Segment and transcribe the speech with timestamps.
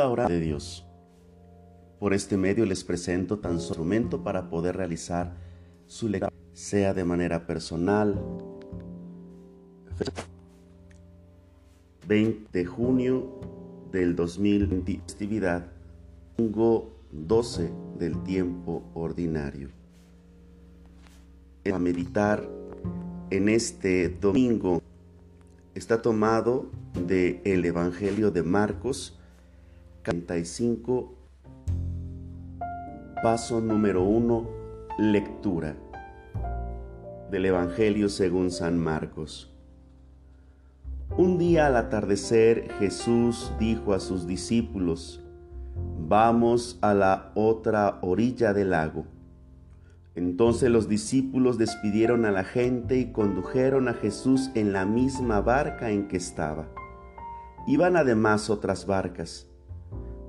[0.00, 0.86] hora de Dios.
[1.98, 5.34] Por este medio les presento tan su instrumento para poder realizar
[5.86, 8.20] su lectura, sea de manera personal.
[12.08, 13.38] 20 de junio
[13.92, 15.66] del 2020, festividad,
[16.36, 19.68] domingo 12 del tiempo ordinario.
[21.72, 22.48] A meditar
[23.30, 24.82] en este domingo
[25.74, 26.66] está tomado
[27.06, 29.18] de el Evangelio de Marcos
[30.04, 31.14] 45
[33.22, 34.48] Paso número 1
[34.98, 35.76] Lectura
[37.30, 39.54] del Evangelio según San Marcos.
[41.16, 45.22] Un día al atardecer Jesús dijo a sus discípulos,
[46.08, 49.06] Vamos a la otra orilla del lago.
[50.16, 55.90] Entonces los discípulos despidieron a la gente y condujeron a Jesús en la misma barca
[55.90, 56.66] en que estaba.
[57.68, 59.51] Iban además otras barcas.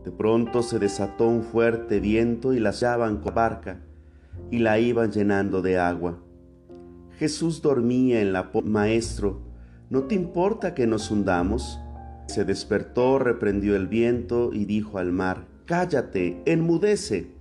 [0.03, 3.81] De pronto se desató un fuerte viento y las llevaban con la barca
[4.51, 6.19] y la iban llenando de agua.
[7.17, 9.41] Jesús dormía en la Maestro,
[9.89, 11.79] ¿no te importa que nos hundamos?
[12.27, 17.31] Se despertó, reprendió el viento y dijo al mar, Cállate, enmudece.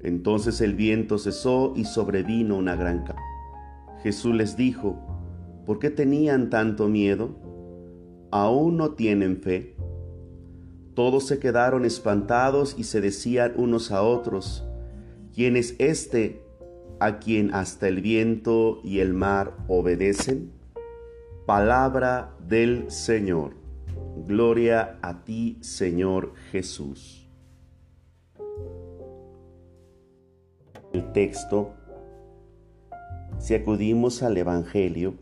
[0.00, 3.22] Entonces el viento cesó y sobrevino una gran calma.
[4.02, 4.96] Jesús les dijo,
[5.64, 7.30] ¿por qué tenían tanto miedo?
[8.30, 9.74] ¿Aún no tienen fe?
[10.96, 14.64] Todos se quedaron espantados y se decían unos a otros,
[15.34, 16.42] ¿quién es este
[16.98, 20.50] a quien hasta el viento y el mar obedecen?
[21.46, 23.52] Palabra del Señor.
[24.26, 27.26] Gloria a ti, Señor Jesús.
[30.96, 31.74] el texto,
[33.38, 35.14] si acudimos al Evangelio,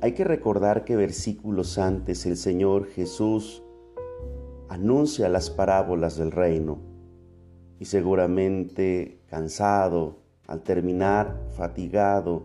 [0.00, 3.62] hay que recordar que versículos antes el Señor Jesús
[4.70, 6.78] anuncia las parábolas del reino
[7.80, 12.44] y seguramente cansado, al terminar fatigado,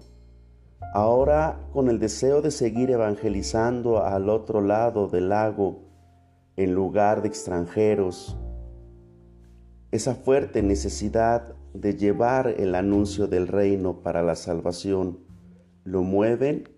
[0.93, 5.83] ahora con el deseo de seguir evangelizando al otro lado del lago
[6.55, 8.35] en lugar de extranjeros,
[9.91, 15.19] esa fuerte necesidad de llevar el anuncio del reino para la salvación
[15.83, 16.69] lo mueven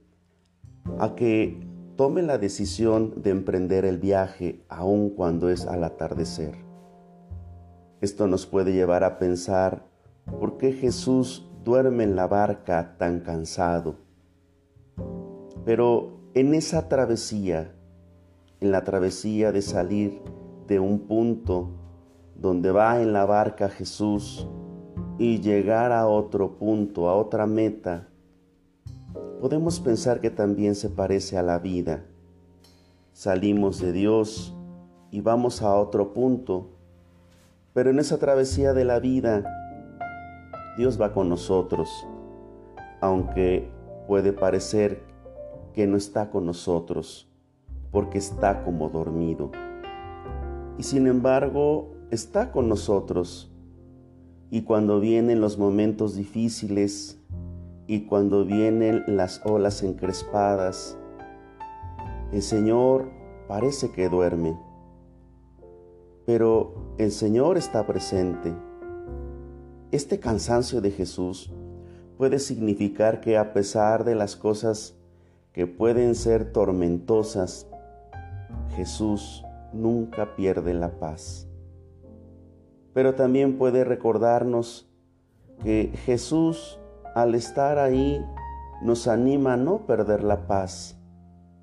[0.99, 6.53] a que tome la decisión de emprender el viaje aun cuando es al atardecer.
[8.01, 9.87] Esto nos puede llevar a pensar
[10.39, 13.95] por qué Jesús duerme en la barca tan cansado.
[15.65, 17.73] Pero en esa travesía,
[18.61, 20.21] en la travesía de salir
[20.67, 21.71] de un punto
[22.35, 24.47] donde va en la barca Jesús
[25.17, 28.07] y llegar a otro punto, a otra meta,
[29.39, 32.03] podemos pensar que también se parece a la vida.
[33.13, 34.55] Salimos de Dios
[35.11, 36.69] y vamos a otro punto,
[37.73, 39.45] pero en esa travesía de la vida,
[40.77, 41.89] Dios va con nosotros,
[43.01, 43.69] aunque
[44.07, 45.03] puede parecer
[45.73, 47.29] que no está con nosotros,
[47.91, 49.51] porque está como dormido.
[50.77, 53.51] Y sin embargo, está con nosotros
[54.49, 57.16] y cuando vienen los momentos difíciles
[57.87, 60.97] y cuando vienen las olas encrespadas,
[62.31, 63.09] el Señor
[63.47, 64.59] parece que duerme,
[66.25, 68.53] pero el Señor está presente.
[69.91, 71.51] Este cansancio de Jesús
[72.17, 74.95] puede significar que a pesar de las cosas
[75.53, 77.67] que pueden ser tormentosas,
[78.75, 79.43] Jesús
[79.73, 81.47] nunca pierde la paz
[82.97, 84.89] pero también puede recordarnos
[85.61, 86.79] que Jesús
[87.17, 88.23] al estar ahí
[88.83, 90.99] nos anima a no perder la paz,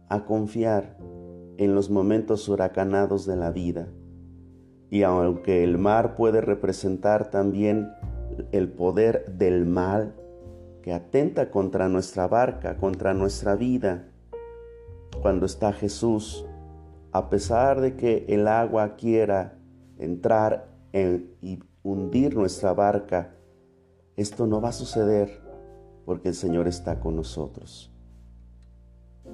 [0.09, 0.97] a confiar
[1.59, 3.87] en los momentos huracanados de la vida.
[4.91, 7.89] Y aunque el mar puede representar también
[8.51, 10.17] el poder del mal
[10.83, 14.09] que atenta contra nuestra barca, contra nuestra vida,
[15.23, 16.45] cuando está Jesús,
[17.13, 19.57] a pesar de que el agua quiera
[20.01, 23.37] entrar y hundir nuestra barca,
[24.17, 25.44] esto no va a suceder
[26.05, 27.91] porque el Señor está con nosotros.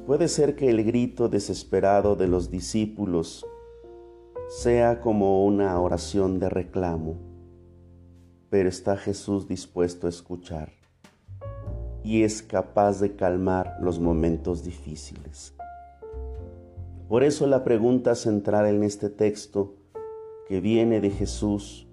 [0.06, 3.46] Puede ser que el grito desesperado de los discípulos
[4.49, 7.17] sea como una oración de reclamo,
[8.49, 10.81] pero está Jesús dispuesto a escuchar
[12.02, 15.55] y es capaz de calmar los momentos difíciles.
[17.08, 19.75] Por eso la pregunta central en este texto
[20.49, 21.87] que viene de Jesús,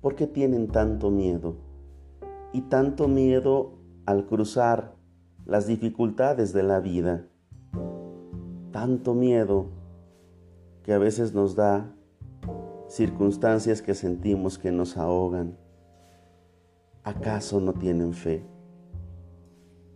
[0.00, 1.56] ¿por qué tienen tanto miedo?
[2.52, 3.72] Y tanto miedo
[4.06, 4.94] al cruzar
[5.44, 7.26] las dificultades de la vida.
[8.72, 9.66] Tanto miedo
[10.82, 11.92] que a veces nos da
[12.88, 15.56] circunstancias que sentimos que nos ahogan,
[17.02, 18.44] ¿acaso no tienen fe?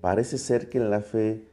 [0.01, 1.49] Parece ser que la fe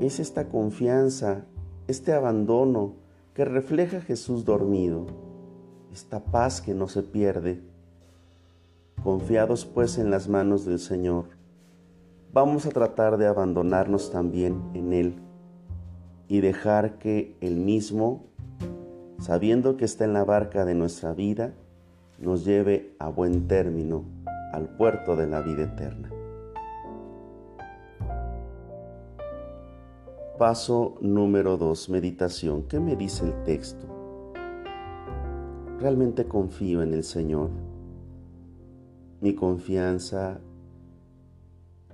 [0.00, 1.44] es esta confianza,
[1.86, 2.94] este abandono
[3.34, 5.06] que refleja Jesús dormido,
[5.92, 7.62] esta paz que no se pierde.
[9.02, 11.39] Confiados pues en las manos del Señor,
[12.32, 15.14] vamos a tratar de abandonarnos también en Él
[16.28, 18.26] y dejar que Él mismo,
[19.18, 21.54] sabiendo que está en la barca de nuestra vida,
[22.18, 24.04] nos lleve a buen término
[24.52, 26.10] al puerto de la vida eterna.
[30.38, 32.62] Paso número 2, meditación.
[32.62, 33.86] ¿Qué me dice el texto?
[35.78, 37.50] Realmente confío en el Señor.
[39.20, 40.40] Mi confianza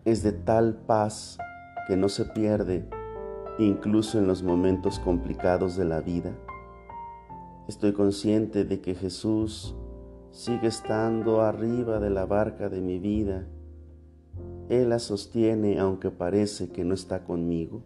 [0.06, 1.36] es de tal paz
[1.88, 2.88] que no se pierde
[3.58, 6.32] incluso en los momentos complicados de la vida.
[7.66, 9.74] Estoy consciente de que Jesús
[10.30, 13.48] sigue estando arriba de la barca de mi vida.
[14.68, 17.82] Él la sostiene aunque parece que no está conmigo.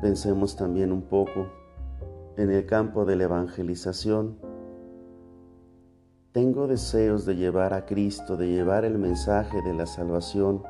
[0.00, 1.48] Pensemos también un poco
[2.38, 4.51] en el campo de la evangelización.
[6.32, 10.62] Tengo deseos de llevar a Cristo, de llevar el mensaje de la salvación,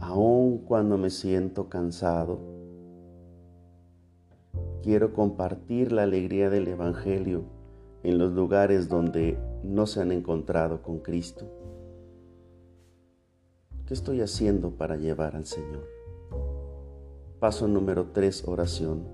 [0.00, 2.40] aun cuando me siento cansado.
[4.82, 7.44] Quiero compartir la alegría del Evangelio
[8.02, 11.46] en los lugares donde no se han encontrado con Cristo.
[13.86, 15.86] ¿Qué estoy haciendo para llevar al Señor?
[17.38, 19.04] Paso número 3, oración.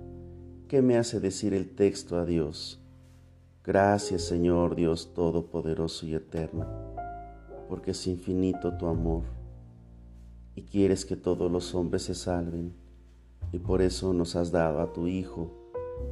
[0.69, 2.80] ¿Qué me hace decir el texto a Dios?
[3.63, 6.67] Gracias Señor Dios Todopoderoso y Eterno,
[7.69, 9.25] porque es infinito tu amor
[10.55, 12.73] y quieres que todos los hombres se salven,
[13.53, 15.51] y por eso nos has dado a tu Hijo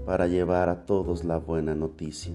[0.05, 2.35] para llevar a todos la buena noticia.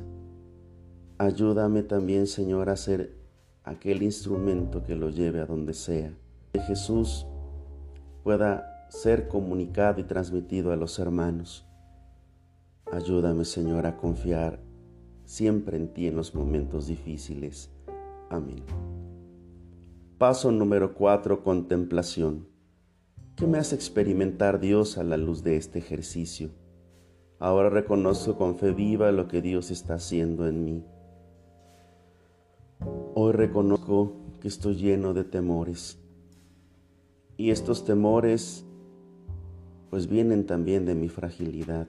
[1.19, 3.15] Ayúdame también Señor a ser
[3.63, 6.11] aquel instrumento que lo lleve a donde sea,
[6.53, 7.27] que Jesús
[8.23, 11.67] pueda ser comunicado y transmitido a los hermanos.
[12.91, 14.72] Ayúdame, Señor, a confiar
[15.25, 17.71] siempre en ti en los momentos difíciles.
[18.29, 18.63] Amén.
[20.17, 21.43] Paso número 4.
[21.43, 22.47] Contemplación.
[23.35, 26.51] ¿Qué me hace experimentar Dios a la luz de este ejercicio?
[27.39, 30.85] Ahora reconozco con fe viva lo que Dios está haciendo en mí.
[33.15, 35.99] Hoy reconozco que estoy lleno de temores.
[37.35, 38.65] Y estos temores
[39.89, 41.87] pues vienen también de mi fragilidad.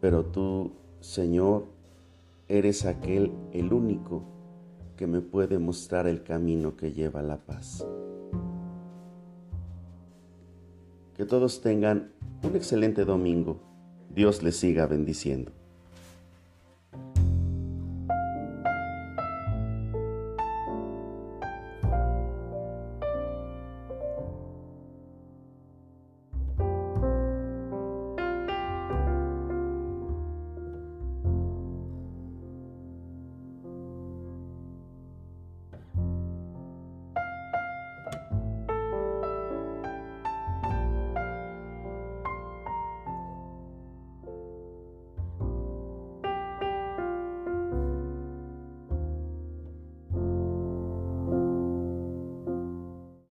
[0.00, 0.72] Pero tú,
[1.04, 1.66] Señor,
[2.48, 4.24] eres aquel, el único,
[4.96, 7.86] que me puede mostrar el camino que lleva a la paz.
[11.14, 12.10] Que todos tengan
[12.42, 13.60] un excelente domingo.
[14.14, 15.52] Dios les siga bendiciendo.